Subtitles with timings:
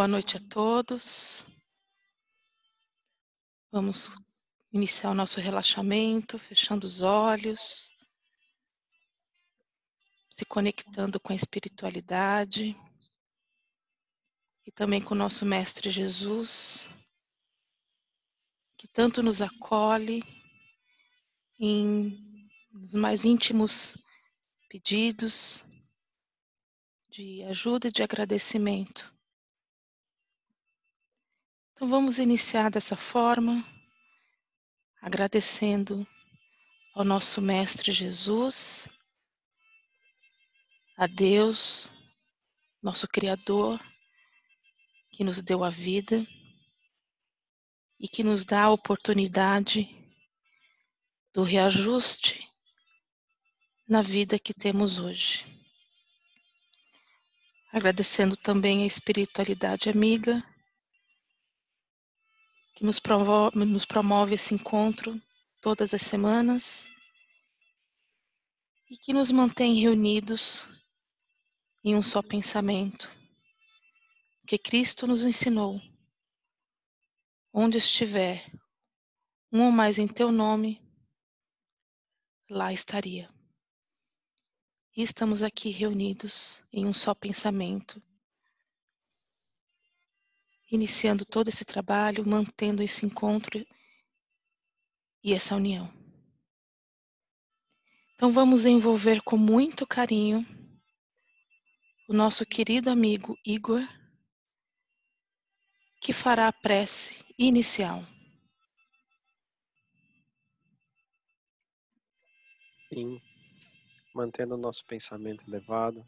[0.00, 1.44] Boa noite a todos.
[3.70, 4.08] Vamos
[4.72, 7.90] iniciar o nosso relaxamento, fechando os olhos,
[10.30, 12.74] se conectando com a espiritualidade
[14.64, 16.88] e também com o nosso Mestre Jesus,
[18.78, 20.22] que tanto nos acolhe
[21.58, 23.98] em os mais íntimos
[24.66, 25.62] pedidos
[27.10, 29.19] de ajuda e de agradecimento.
[31.80, 33.66] Então vamos iniciar dessa forma,
[35.00, 36.06] agradecendo
[36.94, 38.86] ao nosso Mestre Jesus,
[40.94, 41.90] a Deus,
[42.82, 43.80] nosso Criador,
[45.10, 46.22] que nos deu a vida
[47.98, 49.88] e que nos dá a oportunidade
[51.32, 52.46] do reajuste
[53.88, 55.46] na vida que temos hoje.
[57.72, 60.44] Agradecendo também a espiritualidade amiga
[62.80, 65.20] que nos promove, nos promove esse encontro
[65.60, 66.88] todas as semanas
[68.88, 70.66] e que nos mantém reunidos
[71.84, 73.14] em um só pensamento,
[74.46, 75.78] que Cristo nos ensinou.
[77.52, 78.50] Onde estiver
[79.52, 80.80] um ou mais em teu nome,
[82.48, 83.28] lá estaria.
[84.96, 88.02] E estamos aqui reunidos em um só pensamento,
[90.70, 93.66] iniciando todo esse trabalho, mantendo esse encontro
[95.22, 95.92] e essa união.
[98.14, 100.46] Então vamos envolver com muito carinho
[102.06, 103.80] o nosso querido amigo Igor,
[106.00, 108.04] que fará a prece inicial.
[112.92, 113.20] Sim,
[114.14, 116.04] mantendo o nosso pensamento elevado,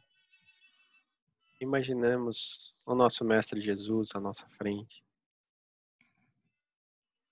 [1.63, 5.05] imaginemos o nosso Mestre Jesus à nossa frente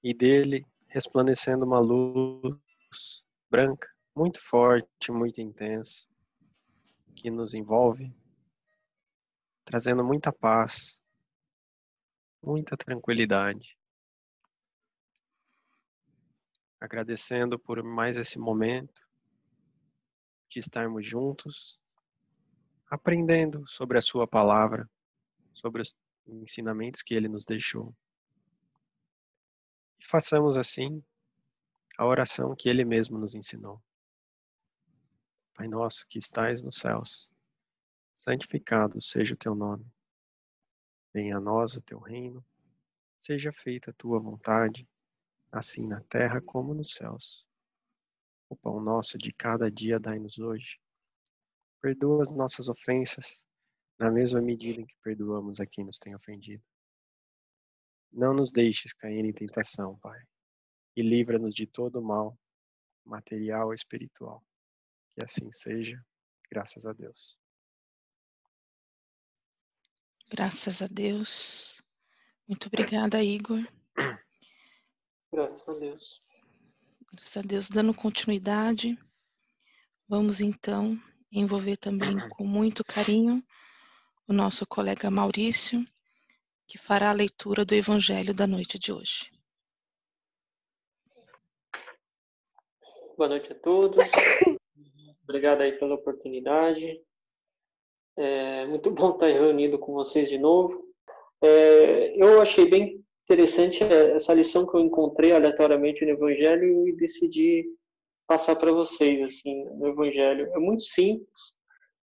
[0.03, 6.09] e dele resplandecendo uma luz branca, muito forte, muito intensa,
[7.15, 8.13] que nos envolve,
[9.65, 11.01] trazendo muita paz,
[12.43, 13.79] muita tranquilidade.
[16.81, 19.07] Agradecendo por mais esse momento
[20.49, 21.80] de estarmos juntos,
[22.91, 24.91] aprendendo sobre a Sua palavra,
[25.55, 25.97] sobre os
[26.27, 27.95] ensinamentos que Ele nos deixou.
[30.01, 31.03] E façamos assim
[31.97, 33.81] a oração que Ele mesmo nos ensinou.
[35.55, 37.31] Pai nosso que estais nos céus,
[38.13, 39.87] santificado seja o teu nome.
[41.15, 42.45] Venha a nós o teu reino,
[43.19, 44.89] seja feita a tua vontade,
[45.53, 47.47] assim na terra como nos céus.
[48.49, 50.81] O pão nosso de cada dia dai-nos hoje.
[51.81, 53.45] Perdoa as nossas ofensas,
[53.99, 56.63] na mesma medida em que perdoamos a quem nos tem ofendido.
[58.13, 60.21] Não nos deixes cair em tentação, Pai,
[60.97, 62.39] e livra-nos de todo mal,
[63.05, 64.45] material e espiritual.
[65.13, 66.05] Que assim seja,
[66.51, 67.39] graças a Deus.
[70.31, 71.83] Graças a Deus.
[72.47, 73.61] Muito obrigada, Igor.
[75.33, 76.23] Graças a Deus.
[77.13, 78.97] Graças a Deus, dando continuidade,
[80.09, 80.97] vamos então
[81.33, 83.43] envolver também com muito carinho
[84.27, 85.85] o nosso colega Maurício,
[86.67, 89.31] que fará a leitura do Evangelho da noite de hoje.
[93.17, 93.99] Boa noite a todos.
[95.25, 97.01] Obrigado aí pela oportunidade.
[98.17, 100.83] É muito bom estar reunido com vocês de novo.
[101.43, 107.67] É, eu achei bem interessante essa lição que eu encontrei aleatoriamente no Evangelho e decidi
[108.31, 110.49] passar para vocês assim no Evangelho.
[110.55, 111.59] É muito simples,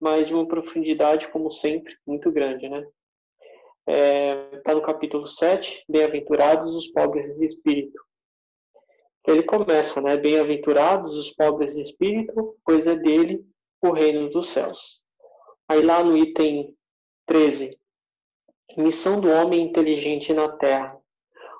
[0.01, 2.79] mas de uma profundidade, como sempre, muito grande, né?
[3.87, 8.03] Está é, tá no capítulo 7, Bem-aventurados os pobres de espírito.
[9.27, 10.17] Ele começa, né?
[10.17, 13.45] Bem-aventurados os pobres de espírito, pois é dele
[13.83, 15.05] o reino dos céus.
[15.69, 16.75] Aí lá no item
[17.27, 17.79] 13,
[18.75, 20.99] missão do homem inteligente na terra.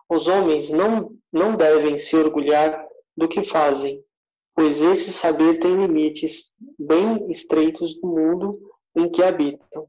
[0.09, 4.03] Os homens não, não devem se orgulhar do que fazem,
[4.57, 8.59] pois esse saber tem limites bem estreitos do mundo
[8.97, 9.87] em que habitam.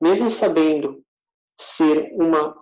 [0.00, 1.02] Mesmo sabendo
[1.60, 2.56] ser uma,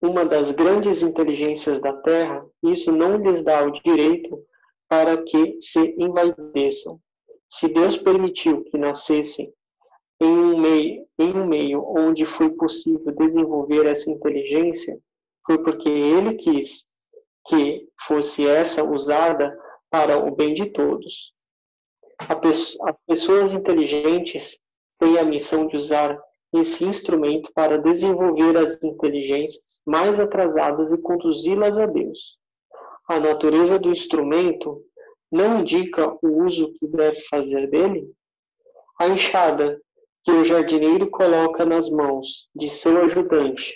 [0.00, 4.40] uma das grandes inteligências da Terra, isso não lhes dá o direito
[4.88, 7.00] para que se envaideçam.
[7.50, 9.52] Se Deus permitiu que nascessem
[10.20, 14.96] em um meio, em um meio onde foi possível desenvolver essa inteligência,
[15.44, 16.86] foi porque ele quis
[17.48, 19.58] que fosse essa usada
[19.90, 21.34] para o bem de todos.
[22.18, 24.58] As pessoas inteligentes
[24.98, 26.18] têm a missão de usar
[26.52, 32.38] esse instrumento para desenvolver as inteligências mais atrasadas e conduzi-las a Deus.
[33.08, 34.82] A natureza do instrumento
[35.30, 38.12] não indica o uso que deve fazer dele?
[39.00, 39.80] A enxada
[40.24, 43.74] que o jardineiro coloca nas mãos de seu ajudante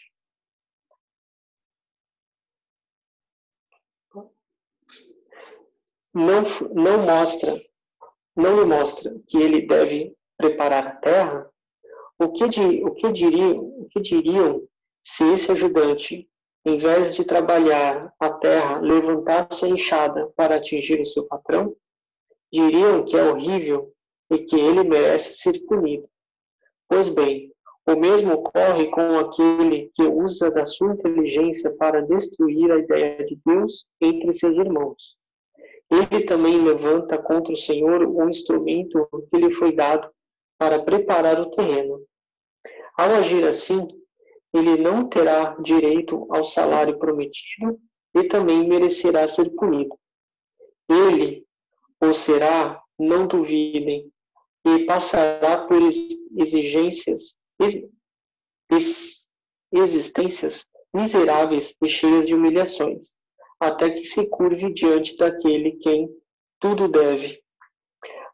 [6.15, 7.53] não, não mostra,
[8.37, 11.51] não lhe mostra que ele deve preparar a terra,
[12.19, 12.45] o que,
[12.85, 14.63] o que, diriam, o que diriam
[15.03, 16.29] se esse ajudante,
[16.65, 21.77] em vez de trabalhar a terra, levantasse a enxada para atingir o seu patrão?
[22.53, 23.93] Diriam que é horrível
[24.31, 26.09] e que ele merece ser punido.
[26.89, 27.53] Pois bem,
[27.87, 33.39] o mesmo ocorre com aquele que usa da sua inteligência para destruir a ideia de
[33.45, 35.19] Deus entre seus irmãos.
[35.95, 40.11] Ele também levanta contra o Senhor o instrumento que lhe foi dado
[40.59, 42.05] para preparar o terreno.
[42.97, 43.87] Ao agir assim,
[44.53, 47.79] ele não terá direito ao salário prometido
[48.15, 49.97] e também merecerá ser punido.
[50.89, 51.45] Ele
[52.01, 54.13] ou será, não duvidem,
[54.67, 55.81] e passará por
[56.37, 57.39] exigências,
[59.73, 63.17] existências miseráveis e cheias de humilhações
[63.61, 66.09] até que se curve diante daquele quem
[66.61, 67.43] tudo deve.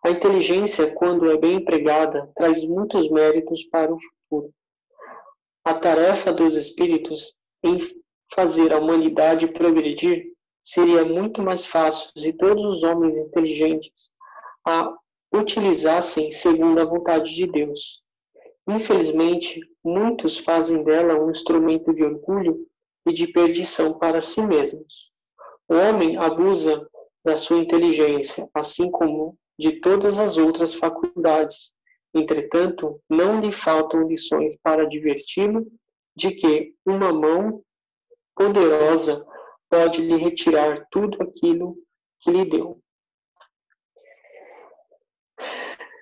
[0.05, 4.53] A inteligência, quando é bem empregada, traz muitos méritos para o futuro.
[5.65, 7.81] A tarefa dos espíritos em
[8.35, 10.33] fazer a humanidade progredir
[10.63, 14.13] seria muito mais fácil se todos os homens inteligentes
[14.67, 14.95] a
[15.35, 18.03] utilizassem segundo a vontade de Deus.
[18.69, 22.67] Infelizmente, muitos fazem dela um instrumento de orgulho
[23.07, 25.10] e de perdição para si mesmos.
[25.71, 26.85] O homem abusa
[27.25, 31.73] da sua inteligência, assim como de todas as outras faculdades.
[32.13, 35.65] Entretanto, não lhe faltam lições para diverti-lo
[36.17, 37.63] de que uma mão
[38.35, 39.25] poderosa
[39.69, 41.77] pode lhe retirar tudo aquilo
[42.19, 42.83] que lhe deu.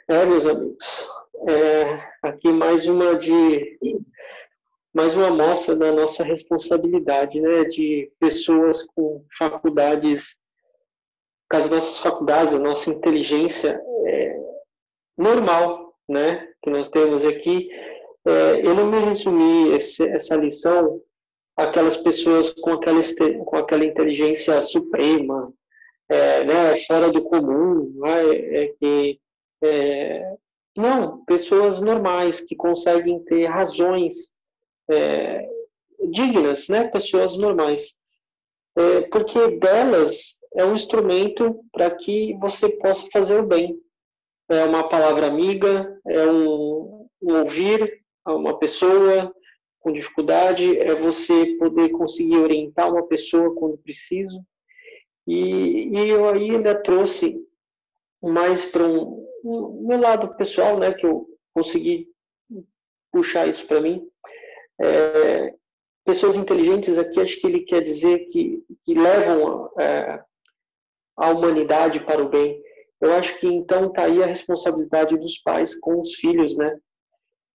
[0.08, 1.06] É, meus amigos,
[1.46, 3.78] é, aqui mais uma de
[4.98, 10.40] mais uma amostra da nossa responsabilidade, né, de pessoas com faculdades,
[11.48, 14.36] com as nossas faculdades, a nossa inteligência é,
[15.16, 17.70] normal, né, que nós temos aqui.
[18.26, 21.00] É, eu não me resumi esse, essa lição
[21.56, 23.00] aquelas pessoas com aquela,
[23.44, 25.52] com aquela inteligência suprema,
[26.08, 29.20] é, né, fora do comum, né, é, que
[29.62, 30.34] é,
[30.76, 34.36] não, pessoas normais que conseguem ter razões
[34.90, 35.48] é,
[36.10, 36.88] dignas, né?
[36.88, 37.96] pessoas normais.
[38.76, 43.78] É, porque delas é um instrumento para que você possa fazer o bem.
[44.48, 49.34] É uma palavra amiga, é um, um ouvir a uma pessoa
[49.80, 54.40] com dificuldade, é você poder conseguir orientar uma pessoa quando preciso.
[55.26, 57.44] E, e eu ainda trouxe
[58.22, 62.08] mais para um, um meu lado pessoal, né, que eu consegui
[63.12, 64.06] puxar isso para mim,
[64.80, 65.54] é,
[66.04, 70.22] pessoas inteligentes aqui, acho que ele quer dizer que, que levam é,
[71.16, 72.62] a humanidade para o bem.
[73.00, 76.78] Eu acho que então está aí a responsabilidade dos pais com os filhos, né?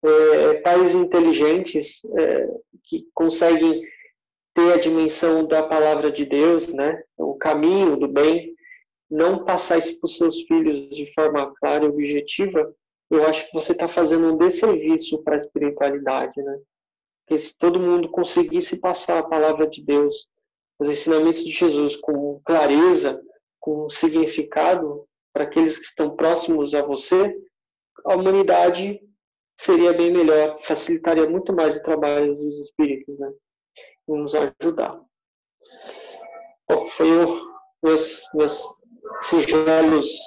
[0.06, 2.50] É, pais inteligentes é,
[2.84, 3.82] que conseguem
[4.54, 7.02] ter a dimensão da palavra de Deus, né?
[7.18, 8.54] O caminho do bem,
[9.10, 12.74] não passar isso para os seus filhos de forma clara e objetiva,
[13.10, 16.60] eu acho que você está fazendo um desserviço para a espiritualidade, né?
[17.26, 20.28] Porque se todo mundo conseguisse passar a palavra de Deus,
[20.80, 23.22] os ensinamentos de Jesus com clareza,
[23.60, 27.36] com significado para aqueles que estão próximos a você,
[28.06, 29.00] a humanidade
[29.58, 33.32] seria bem melhor, facilitaria muito mais o trabalho dos espíritos, né?
[34.08, 35.00] E nos ajudar.
[36.70, 38.62] Bom, foi o meus, meus
[39.22, 40.20] singelos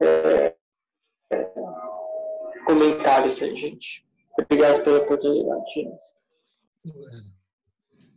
[0.00, 0.56] é,
[1.32, 1.52] é,
[2.66, 4.07] comentários aí, gente.
[4.38, 5.88] Obrigado pela oportunidade.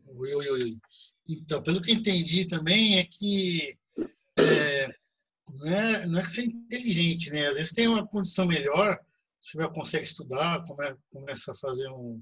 [0.07, 0.77] Oi, oi, oi.
[1.27, 3.75] Então, pelo que entendi também é que
[4.37, 4.87] é,
[5.49, 7.47] não, é, não é que você é inteligente, né?
[7.47, 8.99] Às vezes tem uma condição melhor,
[9.39, 10.63] você já consegue estudar,
[11.11, 12.21] começa a fazer um,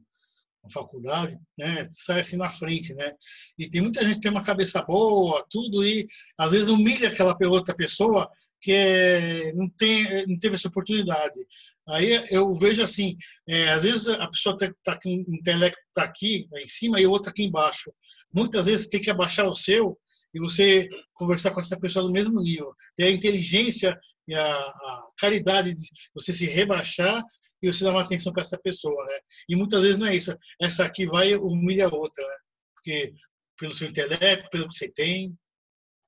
[0.64, 1.82] uma faculdade, né?
[1.90, 3.14] Sai assim na frente, né?
[3.58, 6.08] E tem muita gente que tem uma cabeça boa, tudo, e
[6.40, 8.30] às vezes humilha aquela outra pessoa
[8.62, 11.40] que não, tem, não teve essa oportunidade.
[11.88, 13.16] Aí eu vejo assim,
[13.48, 17.30] é, às vezes a pessoa tá o intelecto está aqui em cima e o outro
[17.30, 17.92] aqui embaixo.
[18.34, 19.98] Muitas vezes tem que abaixar o seu
[20.34, 22.74] e você conversar com essa pessoa do mesmo nível.
[22.96, 23.98] Ter a inteligência
[24.28, 27.24] e a, a caridade de você se rebaixar
[27.62, 29.04] e você dar uma atenção para essa pessoa.
[29.06, 29.20] Né?
[29.50, 30.36] E muitas vezes não é isso.
[30.62, 32.24] Essa aqui vai humilha a outra.
[32.24, 32.36] Né?
[32.76, 33.14] Porque
[33.58, 35.36] pelo seu intelecto, pelo que você tem,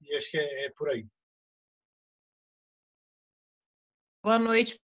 [0.02, 1.06] e acho que é, é por aí.
[4.24, 4.80] Boa noite,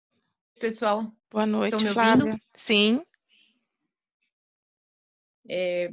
[0.58, 1.12] pessoal.
[1.30, 2.36] Boa noite, Flávia.
[2.56, 3.00] Sim.
[5.48, 5.92] É,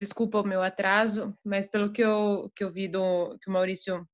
[0.00, 4.08] desculpa o meu atraso, mas pelo que eu, que eu vi do que o Maurício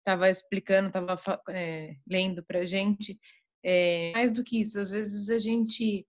[0.00, 3.18] estava explicando, estava é, lendo para a gente,
[3.64, 6.06] é, mais do que isso, às vezes a gente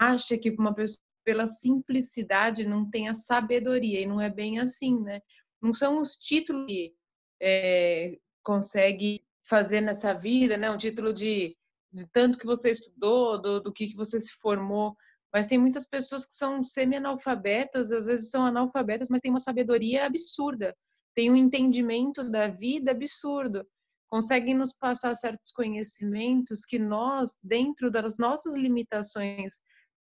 [0.00, 5.00] acha que uma pessoa, pela simplicidade, não tem a sabedoria, e não é bem assim,
[5.00, 5.20] né?
[5.62, 6.92] Não são os títulos que
[7.40, 10.70] é, consegue fazer nessa vida, né?
[10.70, 11.56] Um título de,
[11.92, 14.96] de tanto que você estudou, do, do que, que você se formou.
[15.32, 20.06] Mas tem muitas pessoas que são semi-analfabetas, às vezes são analfabetas, mas têm uma sabedoria
[20.06, 20.74] absurda,
[21.14, 23.66] tem um entendimento da vida absurdo,
[24.08, 29.60] conseguem nos passar certos conhecimentos que nós, dentro das nossas limitações,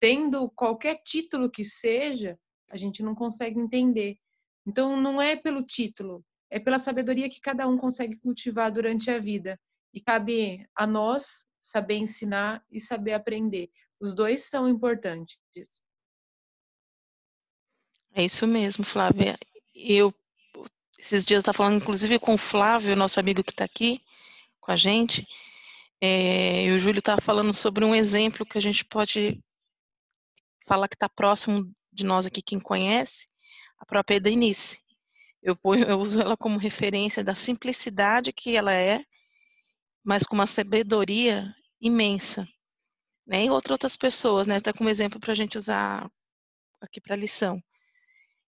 [0.01, 2.39] tendo qualquer título que seja,
[2.71, 4.17] a gente não consegue entender.
[4.67, 9.19] Então, não é pelo título, é pela sabedoria que cada um consegue cultivar durante a
[9.19, 9.59] vida.
[9.93, 13.71] E cabe a nós saber ensinar e saber aprender.
[14.01, 15.39] Os dois são importantes.
[18.15, 19.37] É isso mesmo, Flávia.
[19.75, 20.15] Eu
[20.99, 24.03] esses dias estava falando, inclusive, com o Flávio, nosso amigo que está aqui
[24.61, 25.25] com a gente.
[26.01, 29.41] É, e o Júlio estava falando sobre um exemplo que a gente pode
[30.67, 33.29] falar que está próximo de nós aqui, quem conhece,
[33.79, 34.83] a própria Edenice.
[35.43, 39.03] Eu, ponho, eu uso ela como referência da simplicidade que ela é,
[40.05, 42.47] mas com uma sabedoria imensa.
[43.27, 43.45] Né?
[43.45, 44.57] E outras pessoas, né?
[44.57, 46.11] Até como exemplo para a gente usar
[46.81, 47.63] aqui para lição.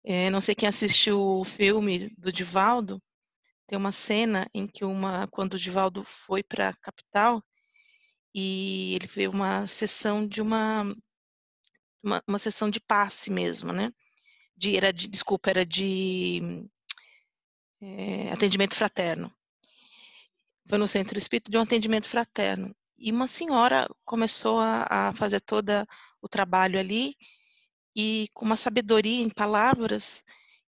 [0.05, 3.02] É, não sei quem assistiu o filme do Divaldo,
[3.66, 7.43] tem uma cena em que uma, quando o Divaldo foi para a capital
[8.35, 10.85] e ele vê uma sessão de uma,
[12.02, 13.90] uma, uma sessão de passe mesmo, né?
[14.57, 16.69] De, era de, desculpa, era de
[17.80, 19.33] é, atendimento fraterno.
[20.68, 22.75] Foi no centro espírita de um atendimento fraterno.
[22.99, 25.71] E uma senhora começou a, a fazer todo
[26.21, 27.14] o trabalho ali
[27.95, 30.23] e com uma sabedoria em palavras,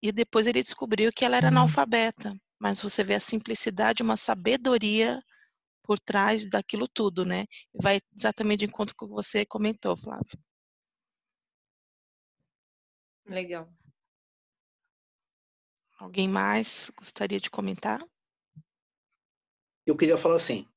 [0.01, 1.57] e depois ele descobriu que ela era uhum.
[1.57, 2.35] analfabeta.
[2.59, 5.21] Mas você vê a simplicidade, uma sabedoria
[5.83, 7.45] por trás daquilo tudo, né?
[7.73, 10.39] Vai exatamente de encontro com o que você comentou, Flávio.
[13.25, 13.71] Legal.
[16.01, 18.03] Alguém mais gostaria de comentar?
[19.85, 20.67] Eu queria falar assim,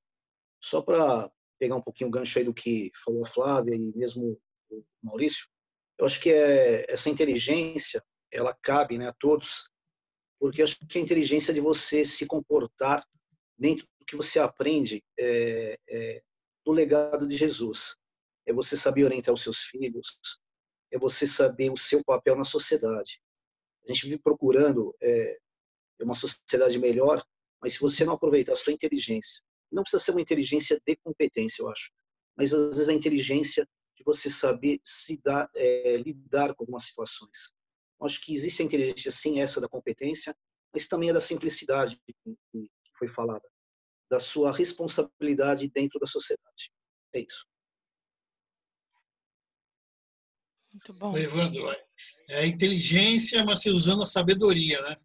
[0.63, 4.39] só para pegar um pouquinho o gancho aí do que falou a Flávia e mesmo
[4.69, 5.49] o Maurício,
[5.97, 9.71] eu acho que é, essa inteligência, ela cabe né, a todos,
[10.39, 13.03] porque acho que a inteligência de você se comportar
[13.57, 16.23] dentro do que você aprende é, é,
[16.67, 17.97] do legado de Jesus.
[18.45, 20.19] É você saber orientar os seus filhos,
[20.93, 23.24] é você saber o seu papel na sociedade.
[23.87, 25.39] A gente vive procurando é,
[26.01, 27.25] uma sociedade melhor,
[27.61, 31.63] mas se você não aproveitar a sua inteligência, não precisa ser uma inteligência de competência,
[31.63, 31.91] eu acho,
[32.37, 37.53] mas às vezes a inteligência de você saber se dar, é, lidar com algumas situações.
[38.01, 40.37] Eu acho que existe a inteligência, sim, essa da competência,
[40.73, 43.49] mas também a da simplicidade que foi falada,
[44.11, 46.73] da sua responsabilidade dentro da sociedade.
[47.13, 47.47] É isso.
[50.75, 51.13] Muito bom.
[51.13, 51.71] O Evandro,
[52.29, 54.97] é a inteligência, mas você usando a sabedoria, né?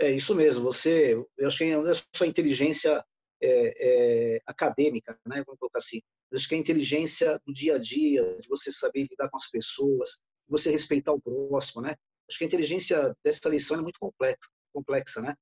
[0.00, 0.64] É isso mesmo.
[0.64, 3.04] Você, eu acho que não é só inteligência
[3.42, 5.42] é, é, acadêmica, né?
[5.44, 6.00] Vamos colocar assim.
[6.30, 9.50] Eu acho que a inteligência do dia a dia, de você saber lidar com as
[9.50, 11.94] pessoas, de você respeitar o próximo, né?
[12.26, 15.34] Acho que a inteligência dessa lição é muito complexa, complexa, né?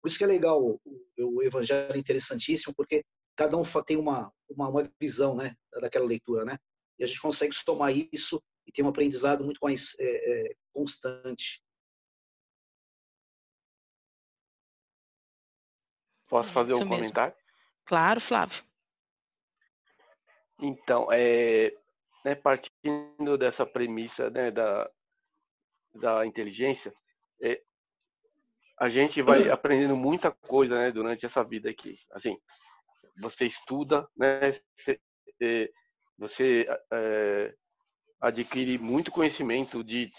[0.00, 0.80] Por isso que é legal o,
[1.18, 3.02] o evangelho é interessantíssimo, porque
[3.36, 6.58] cada um tem uma, uma, uma visão né, daquela leitura, né?
[6.98, 11.62] E a gente consegue somar isso e ter um aprendizado muito mais é, é, constante.
[16.28, 16.98] Posso fazer isso um mesmo.
[16.98, 17.34] comentário?
[17.84, 18.64] Claro, Flávio.
[20.58, 21.74] Então, é,
[22.24, 24.90] né, partindo dessa premissa né, da,
[25.94, 26.94] da inteligência,
[27.42, 27.60] é,
[28.78, 31.98] a gente vai aprendendo muita coisa né, durante essa vida aqui.
[32.12, 32.38] Assim,
[33.18, 34.52] você estuda, né?
[36.18, 37.54] Você, é, é,
[38.20, 40.10] adquire muito conhecimento de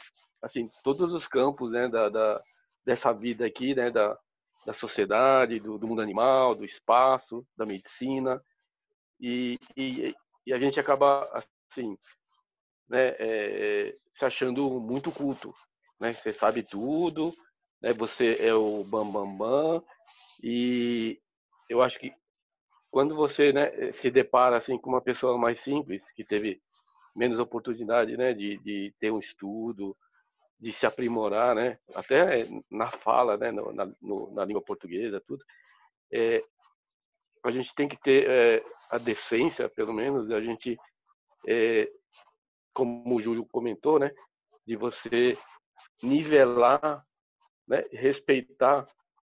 [0.42, 2.44] assim todos os campos né, da, da,
[2.86, 4.18] dessa vida aqui, né, da,
[4.66, 8.44] da sociedade, do, do mundo animal, do espaço, da medicina,
[9.20, 10.14] e, e,
[10.46, 11.30] e a gente acaba
[11.72, 11.98] assim,
[12.90, 15.54] né, é, se achando muito culto,
[16.00, 16.14] né?
[16.14, 17.34] Você sabe tudo,
[17.82, 17.94] né?
[17.94, 19.84] Você é o bam bam bam
[20.42, 21.20] e
[21.70, 22.14] eu acho que
[22.94, 26.62] quando você né, se depara assim com uma pessoa mais simples que teve
[27.16, 29.98] menos oportunidade né de, de ter um estudo
[30.60, 35.44] de se aprimorar né até na fala né na, no, na língua portuguesa tudo
[36.12, 36.44] é,
[37.44, 40.78] a gente tem que ter é, a decência pelo menos a gente
[41.48, 41.92] é,
[42.76, 44.12] como o Júlio comentou né
[44.68, 45.36] de você
[46.04, 47.04] nivelar
[47.68, 48.86] né, respeitar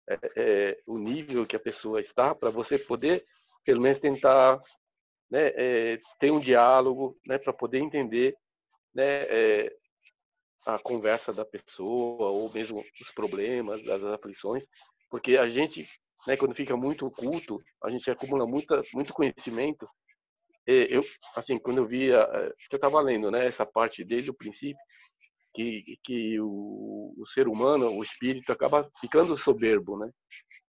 [0.10, 3.24] é, é, o nível que a pessoa está para você poder
[3.64, 4.60] pelo menos tentar
[5.30, 8.36] né, é, ter um diálogo né, para poder entender
[8.94, 9.76] né, é,
[10.66, 14.64] a conversa da pessoa ou mesmo os problemas, as aflições,
[15.10, 15.88] porque a gente,
[16.28, 19.88] né, quando fica muito oculto, a gente acumula muita, muito conhecimento.
[20.66, 21.04] Eu,
[21.36, 24.82] assim, quando eu via, é, eu estava lendo, né, essa parte desde o princípio,
[25.54, 30.10] que, que o, o ser humano, o espírito, acaba ficando soberbo, né?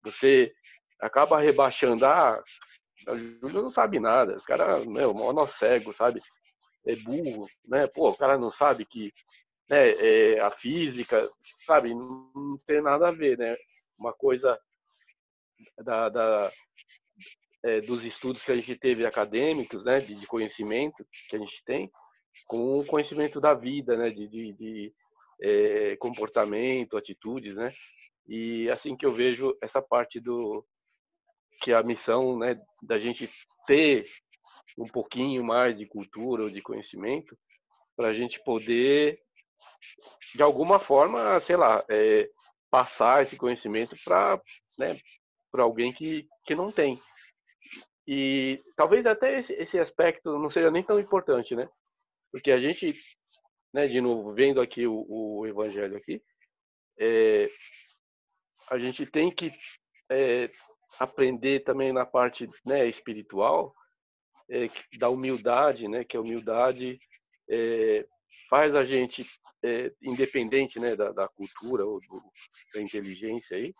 [0.05, 0.53] Você
[1.01, 2.43] acaba rebaixando, ah,
[3.07, 6.21] a Júlia não sabe nada, o cara, meu, nó cego, sabe?
[6.87, 7.87] É burro, né?
[7.87, 9.13] Pô, o cara não sabe que
[9.69, 11.31] né, é, a física,
[11.67, 11.95] sabe?
[11.95, 13.55] Não, não, tem nada a ver, né?
[13.99, 14.59] Uma coisa
[15.79, 16.53] da, da
[17.65, 20.01] é, dos estudos que a gente teve acadêmicos, né?
[20.01, 21.91] De, de, conhecimento que a gente tem,
[22.47, 24.11] com o conhecimento da vida, né?
[24.11, 24.95] De, de, de
[25.43, 27.73] é, comportamento, atitudes, né?
[28.27, 30.65] E assim que eu vejo essa parte do,
[31.61, 33.31] que a missão né, da gente
[33.67, 34.07] ter
[34.77, 37.37] um pouquinho mais de cultura ou de conhecimento
[37.97, 39.21] para a gente poder
[40.35, 42.29] de alguma forma sei lá é,
[42.71, 44.41] passar esse conhecimento para
[44.79, 44.97] né,
[45.55, 47.01] alguém que, que não tem.
[48.07, 51.69] E talvez até esse, esse aspecto não seja nem tão importante né?
[52.33, 52.95] Porque a gente
[53.75, 56.23] né de novo vendo aqui o, o evangelho aqui
[56.99, 57.49] é,
[58.71, 59.53] a gente tem que
[60.11, 60.51] é,
[60.99, 63.75] aprender também na parte né, espiritual
[64.51, 66.05] é, da humildade, né?
[66.05, 66.99] Que a humildade
[67.49, 68.07] é,
[68.49, 69.25] faz a gente
[69.63, 72.23] é, independente, né, da, da cultura ou do,
[72.75, 73.75] da inteligência aí,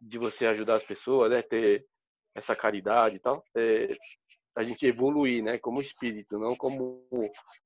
[0.00, 1.42] de você ajudar as pessoas, né?
[1.42, 1.86] Ter
[2.34, 3.96] essa caridade e tal, é,
[4.54, 5.58] a gente evoluir, né?
[5.58, 7.08] Como espírito, não como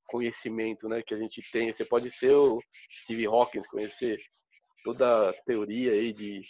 [0.06, 1.02] conhecimento, né?
[1.02, 1.72] Que a gente tem.
[1.72, 2.60] Você pode ser o
[3.02, 4.18] Steve Hawkins, conhecer
[4.82, 6.42] toda a teoria aí de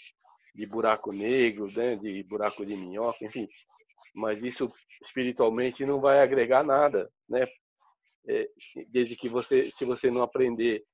[0.54, 3.48] de buraco negro, né, de buraco de minhoca, enfim.
[4.14, 4.70] Mas isso
[5.02, 7.46] espiritualmente não vai agregar nada, né?
[8.28, 8.48] É,
[8.88, 10.84] desde que você, se você não aprender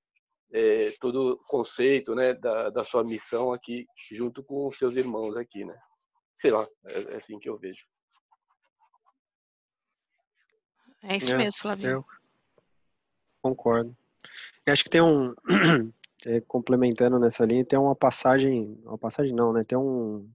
[0.53, 5.37] é, todo o conceito, né, da, da sua missão aqui, junto com os seus irmãos
[5.37, 5.77] aqui, né?
[6.41, 7.85] Sei lá, é, é assim que eu vejo.
[11.03, 11.91] É isso é, mesmo, Flavio.
[11.91, 12.05] Eu
[13.43, 13.97] concordo.
[14.67, 15.35] Eu acho que tem um
[16.27, 19.63] é, complementando nessa linha, tem uma passagem, uma passagem não, né?
[19.63, 20.29] Tem um,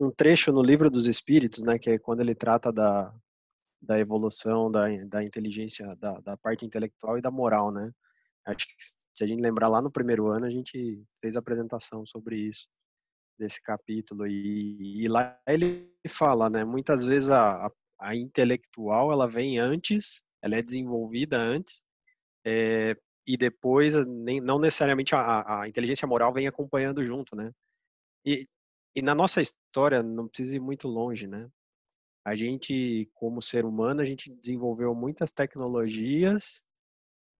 [0.00, 1.78] um trecho no livro dos Espíritos, né?
[1.78, 3.14] Que é quando ele trata da,
[3.80, 7.92] da evolução da, da inteligência, da, da parte intelectual e da moral, né?
[8.46, 12.06] Acho que se a gente lembrar lá no primeiro ano, a gente fez a apresentação
[12.06, 12.66] sobre isso,
[13.38, 14.26] desse capítulo.
[14.26, 16.64] E, e lá ele fala, né?
[16.64, 21.82] Muitas vezes a, a, intelectual, ela vem antes, ela é desenvolvida antes,
[22.46, 22.96] é,
[23.28, 27.52] e depois nem, não necessariamente a, a, inteligência moral vem acompanhando junto, né?
[28.24, 28.48] E,
[28.96, 31.46] e na nossa história, não precisa ir muito longe, né?
[32.24, 36.64] A gente, como ser humano, a gente desenvolveu muitas tecnologias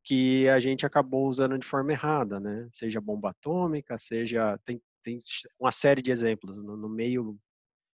[0.04, 2.68] que a gente acabou usando de forma errada, né?
[2.70, 5.18] Seja bomba atômica, seja tem, tem
[5.58, 7.38] uma série de exemplos no, no meio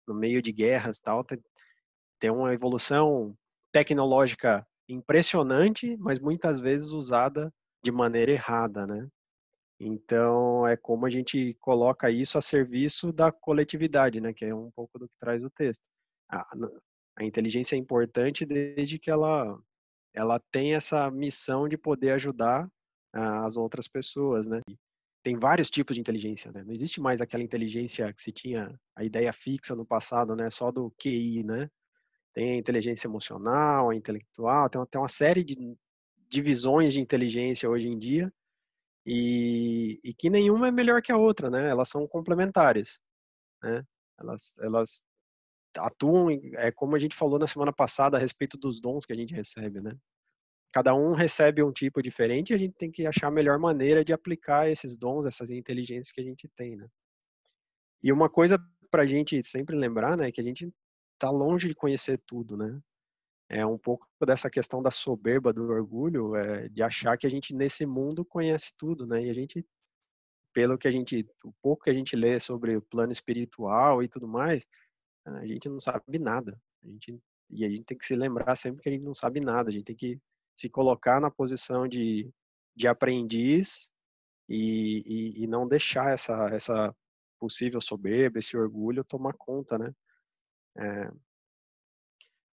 [0.07, 1.39] no meio de guerras tal tem,
[2.19, 3.37] tem uma evolução
[3.73, 9.09] tecnológica impressionante, mas muitas vezes usada de maneira errada, né?
[9.81, 14.33] Então, é como a gente coloca isso a serviço da coletividade, né?
[14.33, 15.83] Que é um pouco do que traz o texto.
[16.29, 16.45] A,
[17.17, 19.59] a inteligência é importante desde que ela,
[20.13, 22.69] ela tem essa missão de poder ajudar
[23.13, 24.61] as outras pessoas, né?
[25.23, 26.65] Tem vários tipos de inteligência, né?
[26.65, 30.51] Não existe mais aquela inteligência que se tinha a ideia fixa no passado, né?
[30.51, 31.71] Só do QI, né?
[32.35, 35.77] Tem a inteligência emocional, a intelectual, tem até uma série de
[36.29, 38.33] divisões de inteligência hoje em dia
[39.07, 41.69] e, e, que nenhuma é melhor que a outra, né?
[41.71, 43.01] Elas são complementares,
[43.63, 43.83] né?
[44.19, 45.03] Elas, elas
[45.79, 49.17] atuam, é como a gente falou na semana passada a respeito dos dons que a
[49.17, 49.97] gente recebe, né?
[50.73, 54.05] Cada um recebe um tipo diferente e a gente tem que achar a melhor maneira
[54.05, 56.87] de aplicar esses dons, essas inteligências que a gente tem, né?
[58.03, 58.59] E uma coisa
[58.91, 60.73] para a gente sempre lembrar, né, que a gente
[61.15, 62.81] está longe de conhecer tudo, né?
[63.51, 67.55] É um pouco dessa questão da soberba, do orgulho, é, de achar que a gente
[67.55, 69.25] nesse mundo conhece tudo, né?
[69.25, 69.67] E a gente,
[70.53, 74.09] pelo que a gente, o pouco que a gente lê sobre o plano espiritual e
[74.09, 74.67] tudo mais,
[75.25, 76.61] a gente não sabe nada.
[76.85, 77.19] A gente,
[77.51, 79.71] e a gente tem que se lembrar sempre que a gente não sabe nada.
[79.71, 80.21] A gente tem que
[80.55, 82.31] se colocar na posição de,
[82.77, 83.91] de aprendiz
[84.49, 85.03] e,
[85.39, 86.95] e, e não deixar essa, essa
[87.39, 89.95] possível soberba, esse orgulho tomar conta, né?
[90.77, 91.11] É,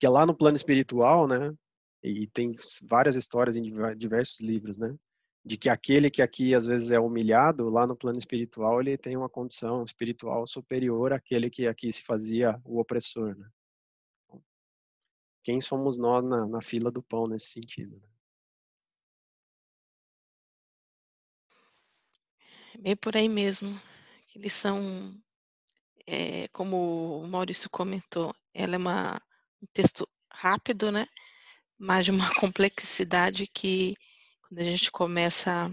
[0.02, 1.56] que é lá no plano espiritual, né?
[2.02, 3.62] E tem várias histórias em
[3.96, 4.92] diversos livros, né?
[5.44, 9.16] De que aquele que aqui às vezes é humilhado, lá no plano espiritual ele tem
[9.16, 13.48] uma condição espiritual superior àquele que aqui se fazia o opressor, né?
[15.44, 17.94] Quem somos nós na, na fila do pão nesse sentido?
[17.94, 18.08] Né?
[22.80, 23.80] Bem por aí mesmo.
[24.34, 25.14] Eles são,
[26.04, 29.22] é, como o Maurício comentou, ela é uma,
[29.62, 31.06] um texto rápido, né?
[31.78, 33.96] Mas de uma complexidade que,
[34.42, 35.70] quando a gente começa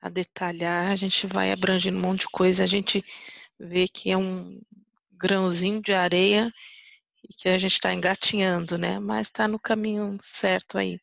[0.00, 3.02] a, detalhar, a gente vai abrangendo um monte de coisa, a gente
[3.58, 4.60] vê que é um
[5.12, 6.52] grãozinho de areia
[7.28, 8.98] e que a gente está engatinhando, né?
[8.98, 11.00] Mas está no caminho certo aí.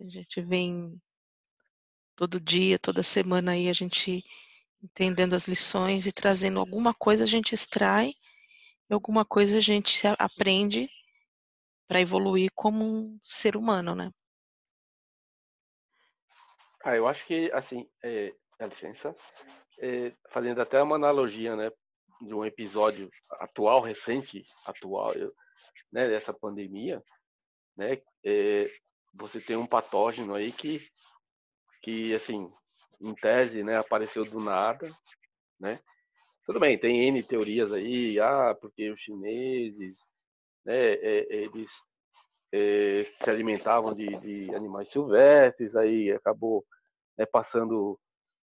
[0.00, 1.00] A gente vem
[2.16, 4.24] todo dia, toda semana aí, a gente
[4.82, 8.12] entendendo as lições e trazendo alguma coisa a gente extrai
[8.92, 10.88] alguma coisa a gente aprende
[11.86, 14.10] para evoluir como um ser humano, né?
[16.84, 19.14] Ah, eu acho que, assim, é, dá licença,
[19.78, 21.70] é, fazendo até uma analogia, né,
[22.20, 25.12] de um episódio atual, recente, atual,
[25.92, 27.02] né, dessa pandemia,
[27.76, 28.66] né, é,
[29.14, 30.80] você tem um patógeno aí que,
[31.82, 32.52] que, assim,
[33.00, 34.90] em tese, né, apareceu do nada,
[35.58, 35.80] né?
[36.44, 39.96] Tudo bem, tem N teorias aí, ah, porque os chineses,
[40.64, 41.70] né, é, eles
[42.52, 46.64] é, se alimentavam de, de, animais silvestres, aí acabou
[47.16, 47.98] né, passando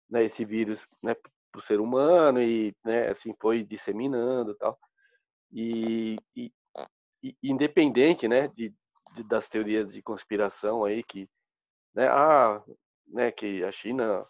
[0.10, 1.15] né, esse vírus né,
[1.52, 4.78] para o ser humano e né, assim foi disseminando tal.
[5.52, 6.52] E, e,
[7.24, 8.74] e independente né, de,
[9.13, 11.30] de, das teorias de conspiração aí que
[11.98, 12.62] ah,
[13.32, 14.26] que a China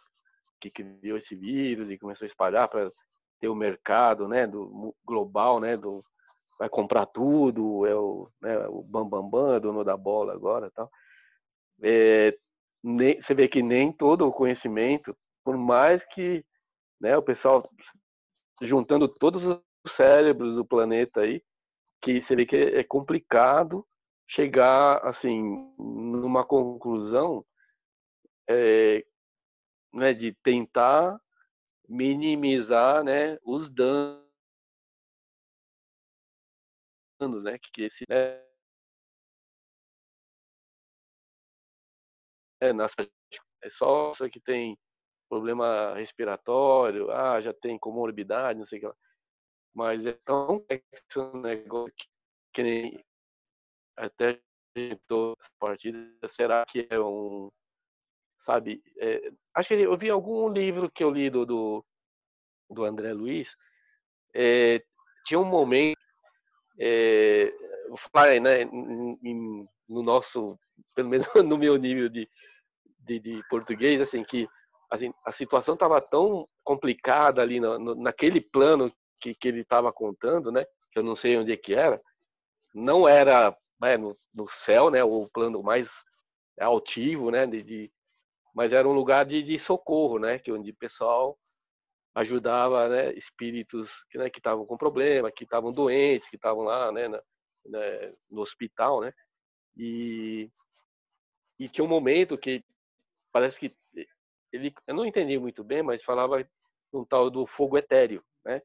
[0.61, 2.91] que criou esse vírus e começou a espalhar para
[3.39, 6.05] ter o mercado, do global, do
[6.57, 10.89] vai comprar tudo, é o, né, o bambambam, bam, bam, dono da bola agora, tal.
[11.83, 12.37] É,
[12.83, 16.45] nem, você vê que nem todo o conhecimento, por mais que,
[16.99, 17.69] né, o pessoal
[18.61, 19.59] juntando todos os
[19.93, 21.41] cérebros do planeta aí,
[22.01, 23.85] que você vê que é complicado
[24.27, 25.41] chegar assim
[25.77, 27.45] numa conclusão
[28.49, 29.05] é,
[29.93, 31.19] né, de tentar
[31.87, 34.24] minimizar né, os danos,
[37.19, 38.41] né, que esse né,
[42.61, 42.93] é, nas,
[43.63, 44.77] é só que tem
[45.29, 48.95] problema respiratório, ah, já tem comorbidade, não sei o que lá.
[49.73, 52.07] Mas é tão complexo o negócio que,
[52.53, 53.05] que nem
[53.97, 54.41] até
[54.75, 57.49] essa partida, será que é um
[58.39, 58.83] sabe?
[58.99, 61.85] É, acho que eu vi algum livro que eu li do, do,
[62.69, 63.55] do André Luiz.
[64.33, 64.83] É,
[65.25, 65.99] tinha um momento,
[66.79, 67.53] é,
[67.87, 70.57] vou falar né, em, no nosso,
[70.95, 72.29] pelo menos no meu nível de,
[72.99, 74.47] de, de português, assim, que
[74.89, 79.91] assim, a situação estava tão complicada ali no, no, naquele plano que, que ele estava
[79.91, 80.65] contando, né?
[80.91, 82.01] Que eu não sei onde é que era.
[82.73, 85.03] Não era né, no, no céu, né?
[85.03, 85.89] O plano mais
[86.59, 87.45] altivo, né?
[87.45, 87.91] De, de,
[88.53, 90.39] mas era um lugar de, de socorro, né?
[90.39, 91.37] Que onde o pessoal
[92.15, 93.13] ajudava, né?
[93.13, 97.07] Espíritos que né, estavam com problema, que estavam doentes, que estavam lá, né?
[97.07, 97.21] Na,
[97.65, 99.13] né, no hospital, né?
[99.77, 100.49] E
[101.57, 102.63] e tinha um momento que
[103.31, 103.75] parece que
[104.51, 106.45] ele, eu não entendi muito bem, mas falava
[106.93, 108.61] um tal do fogo etéreo, né?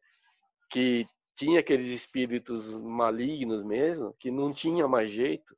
[0.71, 5.57] Que tinha aqueles espíritos malignos mesmo, que não tinha mais jeito.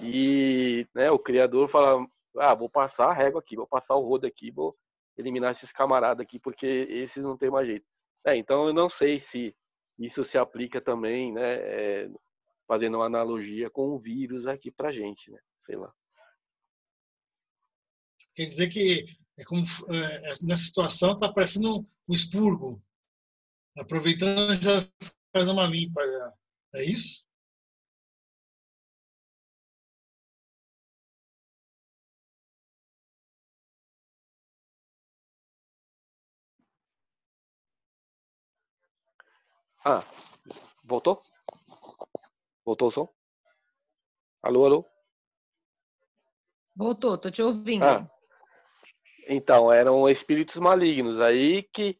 [0.00, 2.06] E né, o Criador falava,
[2.38, 4.76] ah, vou passar a régua aqui, vou passar o rodo aqui, vou
[5.16, 7.86] eliminar esses camaradas aqui, porque esses não tem mais jeito.
[8.24, 9.54] É, então eu não sei se
[9.98, 12.10] isso se aplica também, né, é,
[12.66, 15.92] fazendo uma analogia com o vírus aqui pra gente, né, sei lá.
[18.34, 19.06] Quer dizer que
[19.38, 22.82] é como, é, nessa situação está parecendo um, um expurgo.
[23.78, 24.80] Aproveitando, já
[25.34, 26.02] faz uma limpa.
[26.06, 26.32] Já.
[26.76, 27.25] É isso?
[39.88, 40.04] Ah,
[40.82, 41.22] voltou?
[42.64, 43.08] Voltou o som?
[44.42, 44.84] Alô, alô?
[46.74, 47.84] Voltou, tô te ouvindo.
[47.84, 48.10] Ah,
[49.28, 51.20] então, eram espíritos malignos.
[51.20, 51.96] Aí que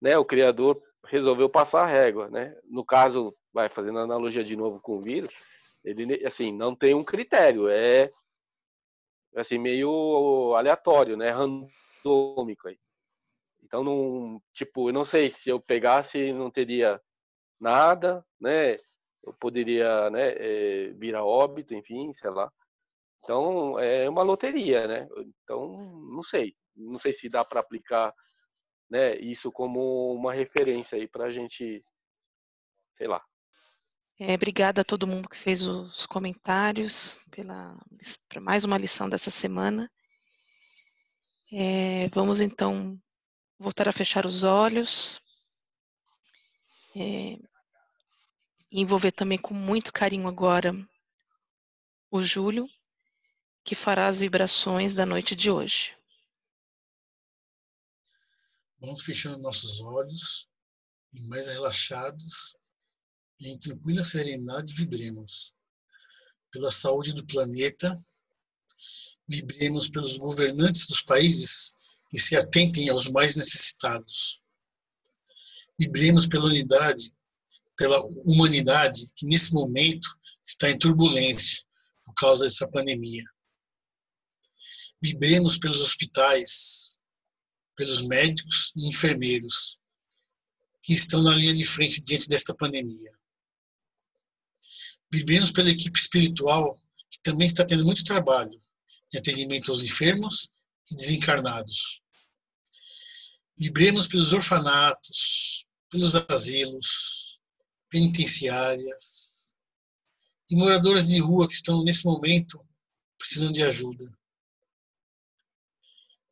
[0.00, 2.30] né, o Criador resolveu passar a régua.
[2.30, 2.58] Né?
[2.64, 5.34] No caso, vai fazendo analogia de novo com o vírus,
[5.84, 8.10] ele assim, não tem um critério, é
[9.36, 11.28] assim, meio aleatório, né?
[11.28, 12.78] Randômico aí.
[13.62, 16.98] Então, não, tipo, eu não sei se eu pegasse, não teria
[17.60, 18.78] nada, né?
[19.22, 22.50] Eu poderia, né, é, vir a óbito, enfim, sei lá.
[23.22, 25.08] Então, é uma loteria, né?
[25.42, 25.76] Então,
[26.12, 26.54] não sei.
[26.74, 28.14] Não sei se dá para aplicar
[28.88, 31.84] né, isso como uma referência aí para a gente,
[32.96, 33.22] sei lá.
[34.20, 37.78] É, obrigada a todo mundo que fez os comentários pela
[38.28, 39.88] para mais uma lição dessa semana.
[41.52, 42.98] É, vamos então
[43.58, 45.20] voltar a fechar os olhos.
[46.96, 47.38] É,
[48.70, 50.72] envolver também com muito carinho agora
[52.10, 52.68] o Júlio,
[53.64, 55.96] que fará as vibrações da noite de hoje.
[58.80, 60.48] Vamos fechando nossos olhos
[61.12, 62.56] e mais relaxados
[63.40, 65.54] e em tranquila serenidade vibremos
[66.50, 68.02] pela saúde do planeta,
[69.26, 71.74] vibremos pelos governantes dos países
[72.10, 74.40] que se atentem aos mais necessitados.
[75.78, 77.12] Vibremos pela unidade,
[77.76, 80.08] pela humanidade que nesse momento
[80.44, 81.62] está em turbulência
[82.04, 83.24] por causa dessa pandemia.
[85.00, 87.00] Vibremos pelos hospitais,
[87.76, 89.78] pelos médicos e enfermeiros
[90.82, 93.12] que estão na linha de frente diante desta pandemia.
[95.12, 96.76] Vivemos pela equipe espiritual
[97.10, 98.58] que também está tendo muito trabalho
[99.14, 100.50] em atendimento aos enfermos
[100.90, 102.00] e desencarnados.
[103.56, 107.40] Vibremos pelos orfanatos, pelos asilos,
[107.88, 109.56] penitenciárias
[110.50, 112.64] e moradores de rua que estão nesse momento
[113.18, 114.16] precisando de ajuda.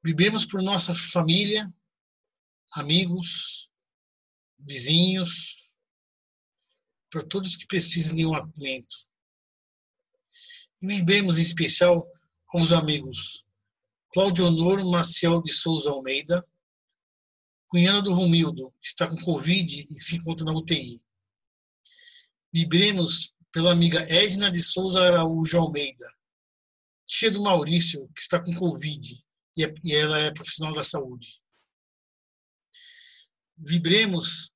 [0.04, 1.72] Vivemos por nossa família,
[2.72, 3.68] amigos,
[4.58, 5.74] vizinhos,
[7.10, 8.96] para todos que precisam de um alimento.
[10.82, 12.06] E vivemos em especial
[12.46, 13.44] com os amigos
[14.12, 16.46] Claudio Honor Maciel de Souza Almeida,
[17.76, 20.98] cunhada do Romildo, está com Covid e se encontra na UTI.
[22.50, 26.10] Vibremos pela amiga Edna de Souza Araújo Almeida,
[27.06, 29.22] tia do Maurício, que está com Covid
[29.58, 31.42] e, é, e ela é profissional da saúde.
[33.58, 34.50] Vibremos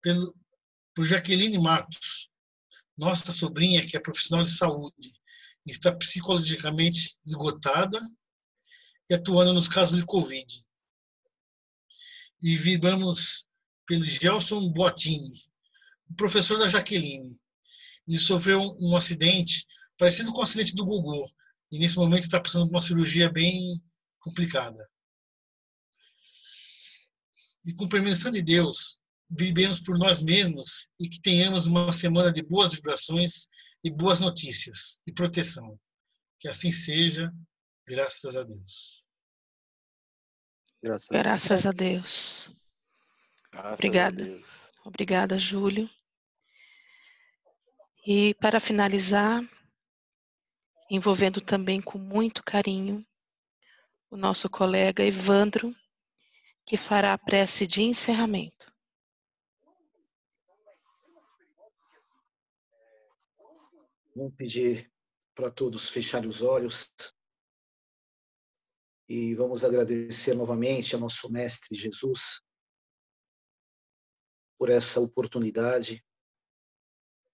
[0.00, 0.32] pelo,
[0.94, 2.30] por Jaqueline Matos,
[2.96, 5.20] nossa sobrinha, que é profissional de saúde,
[5.66, 8.00] está psicologicamente esgotada
[9.08, 10.64] e atuando nos casos de Covid.
[12.42, 13.46] E vibramos
[13.86, 15.30] pelo Gelson Boatini,
[16.16, 17.38] professor da Jaqueline.
[18.06, 19.66] Ele sofreu um acidente
[19.98, 21.30] parecido com o acidente do Gugu,
[21.70, 23.82] e nesse momento está passando por uma cirurgia bem
[24.18, 24.88] complicada.
[27.64, 28.98] E com permissão de Deus,
[29.28, 33.48] vivemos por nós mesmos e que tenhamos uma semana de boas vibrações
[33.84, 35.78] e boas notícias e proteção.
[36.38, 37.32] Que assim seja,
[37.86, 39.04] graças a Deus.
[40.82, 42.50] Graças, graças a Deus.
[43.52, 44.22] Graças Obrigada.
[44.22, 44.46] A Deus.
[44.84, 45.88] Obrigada, Júlio.
[48.06, 49.42] E para finalizar,
[50.90, 53.06] envolvendo também com muito carinho
[54.10, 55.74] o nosso colega Evandro,
[56.64, 58.72] que fará a prece de encerramento.
[64.16, 64.90] Vamos pedir
[65.34, 66.92] para todos fecharem os olhos
[69.10, 72.40] e vamos agradecer novamente ao nosso Mestre Jesus
[74.56, 76.06] por essa oportunidade,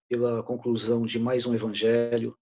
[0.08, 2.34] pela conclusão de mais um Evangelho,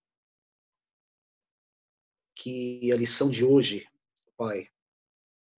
[2.36, 3.90] que a lição de hoje,
[4.36, 4.70] Pai,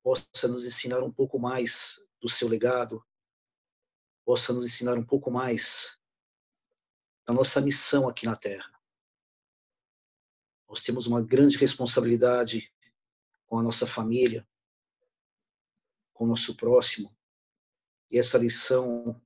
[0.05, 3.05] possa nos ensinar um pouco mais do seu legado,
[4.25, 6.01] possa nos ensinar um pouco mais
[7.27, 8.71] da nossa missão aqui na Terra.
[10.69, 12.73] Nós temos uma grande responsabilidade
[13.46, 14.46] com a nossa família,
[16.12, 17.14] com o nosso próximo,
[18.11, 19.20] e essa lição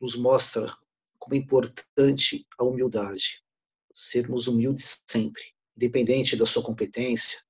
[0.00, 0.76] nos mostra
[1.18, 3.44] como é importante a humildade,
[3.92, 7.42] sermos humildes sempre independente da sua competência,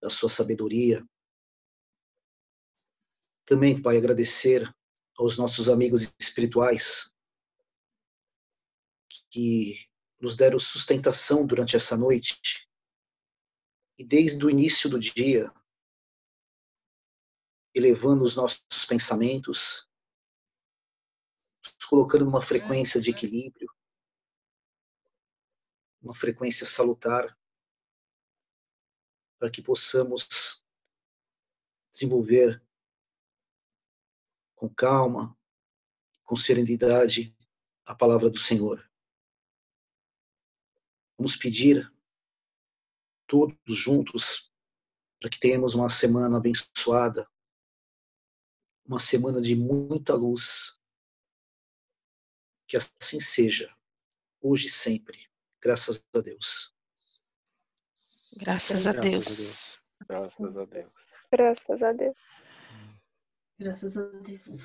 [0.00, 1.06] da sua sabedoria.
[3.44, 4.72] Também, Pai, agradecer
[5.16, 7.14] aos nossos amigos espirituais
[9.30, 9.88] que
[10.20, 12.67] nos deram sustentação durante essa noite
[13.98, 15.52] e desde o início do dia,
[17.74, 19.88] elevando os nossos pensamentos,
[21.90, 23.68] colocando numa frequência de equilíbrio,
[26.00, 27.36] uma frequência salutar,
[29.36, 30.64] para que possamos
[31.92, 32.62] desenvolver
[34.54, 35.36] com calma,
[36.24, 37.36] com serenidade
[37.84, 38.88] a palavra do Senhor.
[41.16, 41.92] Vamos pedir
[43.28, 44.50] todos juntos
[45.20, 47.28] para que tenhamos uma semana abençoada,
[48.84, 50.78] uma semana de muita luz.
[52.66, 53.74] Que assim seja,
[54.40, 55.28] hoje e sempre.
[55.62, 56.74] Graças a Deus.
[58.36, 59.96] Graças a Deus.
[60.06, 61.26] Graças a Deus.
[61.30, 62.44] Graças a Deus.
[63.58, 64.64] Graças a Deus.